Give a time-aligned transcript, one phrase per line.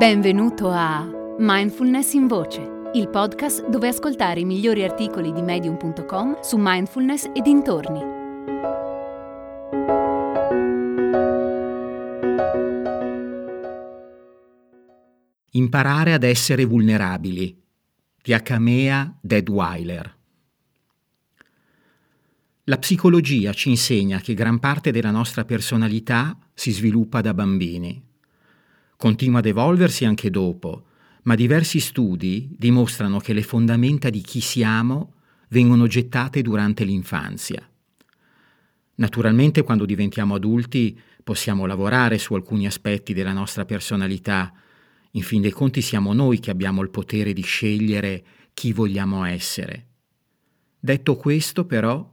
[0.00, 6.56] Benvenuto a Mindfulness in Voce, il podcast dove ascoltare i migliori articoli di medium.com su
[6.58, 8.00] mindfulness e dintorni.
[15.50, 17.62] Imparare ad essere vulnerabili
[18.22, 18.32] di
[19.20, 20.16] Deadweiler.
[22.64, 28.08] La psicologia ci insegna che gran parte della nostra personalità si sviluppa da bambini.
[29.00, 30.84] Continua ad evolversi anche dopo,
[31.22, 35.14] ma diversi studi dimostrano che le fondamenta di chi siamo
[35.48, 37.66] vengono gettate durante l'infanzia.
[38.96, 44.52] Naturalmente quando diventiamo adulti possiamo lavorare su alcuni aspetti della nostra personalità,
[45.12, 49.86] in fin dei conti siamo noi che abbiamo il potere di scegliere chi vogliamo essere.
[50.78, 52.06] Detto questo, però,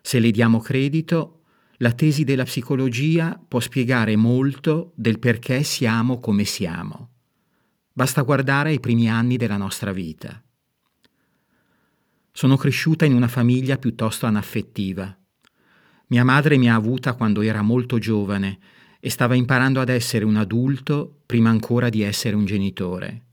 [0.00, 1.39] se le diamo credito,
[1.82, 7.08] la tesi della psicologia può spiegare molto del perché siamo come siamo.
[7.90, 10.42] Basta guardare ai primi anni della nostra vita.
[12.32, 15.16] Sono cresciuta in una famiglia piuttosto anaffettiva.
[16.08, 18.58] Mia madre mi ha avuta quando era molto giovane
[19.00, 23.24] e stava imparando ad essere un adulto prima ancora di essere un genitore.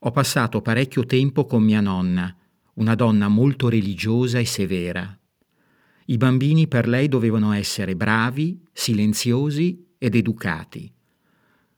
[0.00, 2.32] Ho passato parecchio tempo con mia nonna,
[2.74, 5.18] una donna molto religiosa e severa.
[6.10, 10.90] I bambini per lei dovevano essere bravi, silenziosi ed educati.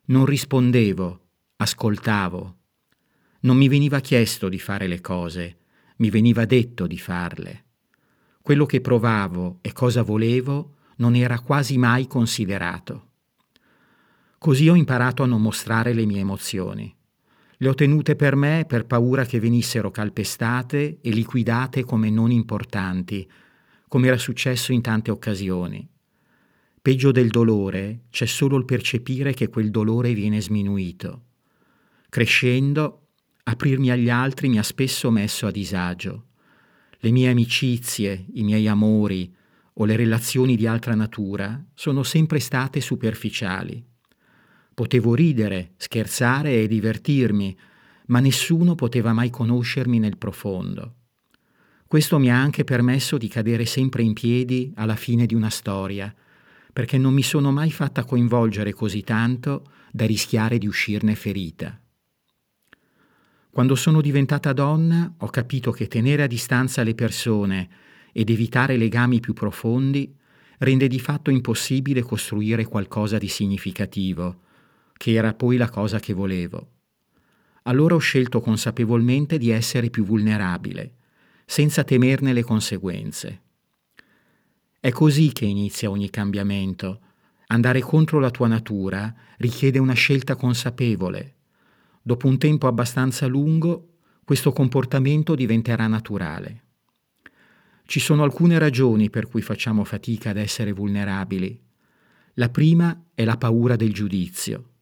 [0.04, 2.58] Non rispondevo, ascoltavo.
[3.40, 5.58] Non mi veniva chiesto di fare le cose,
[5.96, 7.64] mi veniva detto di farle.
[8.40, 13.08] Quello che provavo e cosa volevo non era quasi mai considerato.
[14.38, 16.96] Così ho imparato a non mostrare le mie emozioni.
[17.56, 23.28] Le ho tenute per me per paura che venissero calpestate e liquidate come non importanti,
[23.90, 25.84] come era successo in tante occasioni.
[26.80, 31.24] Peggio del dolore c'è solo il percepire che quel dolore viene sminuito.
[32.08, 33.08] Crescendo,
[33.42, 36.26] aprirmi agli altri mi ha spesso messo a disagio.
[37.00, 39.34] Le mie amicizie, i miei amori
[39.72, 43.84] o le relazioni di altra natura sono sempre state superficiali.
[44.72, 47.58] Potevo ridere, scherzare e divertirmi,
[48.06, 50.94] ma nessuno poteva mai conoscermi nel profondo.
[51.90, 56.14] Questo mi ha anche permesso di cadere sempre in piedi alla fine di una storia,
[56.72, 61.76] perché non mi sono mai fatta coinvolgere così tanto da rischiare di uscirne ferita.
[63.50, 67.68] Quando sono diventata donna ho capito che tenere a distanza le persone
[68.12, 70.14] ed evitare legami più profondi
[70.58, 74.42] rende di fatto impossibile costruire qualcosa di significativo,
[74.96, 76.68] che era poi la cosa che volevo.
[77.64, 80.94] Allora ho scelto consapevolmente di essere più vulnerabile,
[81.50, 83.42] senza temerne le conseguenze.
[84.78, 87.00] È così che inizia ogni cambiamento.
[87.48, 91.38] Andare contro la tua natura richiede una scelta consapevole.
[92.02, 96.66] Dopo un tempo abbastanza lungo, questo comportamento diventerà naturale.
[97.84, 101.60] Ci sono alcune ragioni per cui facciamo fatica ad essere vulnerabili.
[102.34, 104.74] La prima è la paura del giudizio.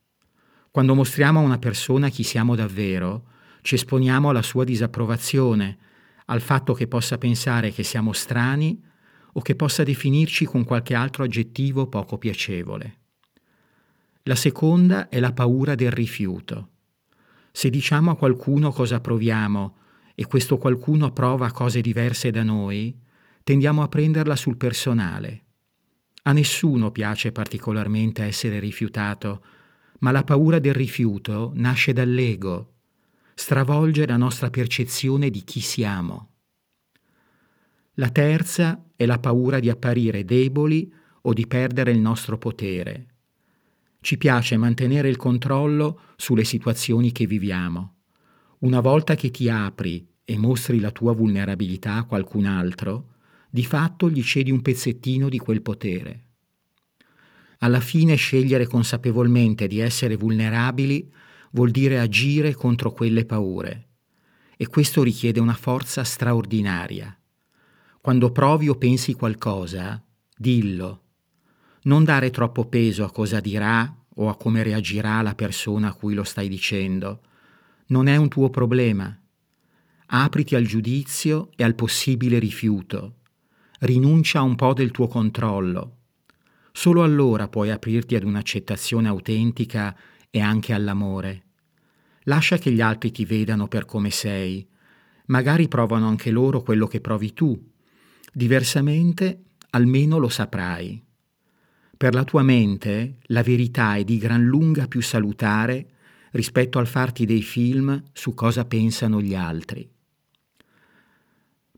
[0.71, 3.25] Quando mostriamo a una persona chi siamo davvero,
[3.63, 5.79] ci esponiamo alla sua disapprovazione,
[6.31, 8.83] al fatto che possa pensare che siamo strani
[9.33, 12.97] o che possa definirci con qualche altro aggettivo poco piacevole.
[14.25, 16.71] La seconda è la paura del rifiuto.
[17.51, 19.77] Se diciamo a qualcuno cosa proviamo
[20.15, 22.95] e questo qualcuno prova cose diverse da noi,
[23.43, 25.45] tendiamo a prenderla sul personale.
[26.25, 29.45] A nessuno piace particolarmente essere rifiutato,
[30.01, 32.78] ma la paura del rifiuto nasce dall'ego
[33.39, 36.31] stravolge la nostra percezione di chi siamo.
[37.95, 43.07] La terza è la paura di apparire deboli o di perdere il nostro potere.
[44.01, 47.99] Ci piace mantenere il controllo sulle situazioni che viviamo.
[48.61, 53.15] Una volta che ti apri e mostri la tua vulnerabilità a qualcun altro,
[53.49, 56.25] di fatto gli cedi un pezzettino di quel potere.
[57.59, 61.09] Alla fine scegliere consapevolmente di essere vulnerabili
[61.53, 63.89] vuol dire agire contro quelle paure
[64.57, 67.17] e questo richiede una forza straordinaria.
[68.01, 70.03] Quando provi o pensi qualcosa,
[70.37, 71.03] dillo.
[71.83, 76.15] Non dare troppo peso a cosa dirà o a come reagirà la persona a cui
[76.15, 77.21] lo stai dicendo.
[77.87, 79.17] Non è un tuo problema.
[80.07, 83.19] Apriti al giudizio e al possibile rifiuto.
[83.81, 85.99] Rinuncia a un po' del tuo controllo.
[86.73, 89.97] Solo allora puoi aprirti ad un'accettazione autentica
[90.31, 91.43] e anche all'amore.
[92.25, 94.67] Lascia che gli altri ti vedano per come sei.
[95.27, 97.59] Magari provano anche loro quello che provi tu.
[98.33, 101.03] Diversamente, almeno lo saprai.
[101.97, 105.89] Per la tua mente la verità è di gran lunga più salutare
[106.33, 109.91] rispetto al farti dei film su cosa pensano gli altri.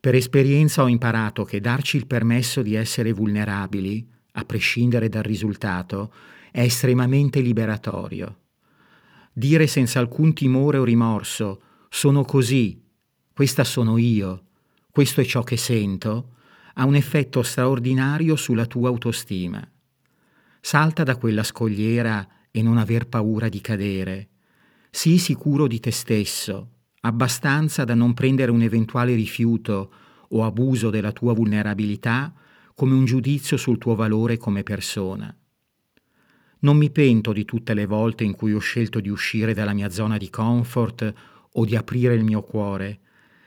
[0.01, 6.13] Per esperienza ho imparato che darci il permesso di essere vulnerabili, a prescindere dal risultato,
[6.51, 8.39] è estremamente liberatorio.
[9.33, 12.81] Dire senza alcun timore o rimorso sono così,
[13.33, 14.45] questa sono io,
[14.91, 16.35] questo è ciò che sento,
[16.75, 19.67] ha un effetto straordinario sulla tua autostima.
[20.61, 24.29] Salta da quella scogliera e non aver paura di cadere.
[24.91, 26.69] Sii sicuro di te stesso,
[27.01, 29.93] abbastanza da non prendere un eventuale rifiuto
[30.29, 32.33] o abuso della tua vulnerabilità
[32.75, 35.35] come un giudizio sul tuo valore come persona.
[36.61, 39.89] Non mi pento di tutte le volte in cui ho scelto di uscire dalla mia
[39.89, 41.13] zona di comfort
[41.53, 43.01] o di aprire il mio cuore,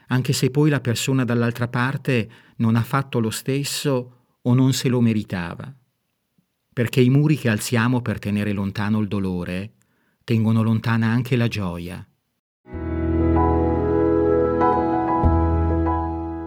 [0.07, 4.11] anche se poi la persona dall'altra parte non ha fatto lo stesso
[4.41, 5.71] o non se lo meritava.
[6.73, 9.73] Perché i muri che alziamo per tenere lontano il dolore
[10.23, 12.07] tengono lontana anche la gioia.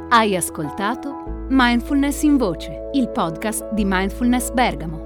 [0.08, 5.05] Hai ascoltato Mindfulness in Voce, il podcast di Mindfulness Bergamo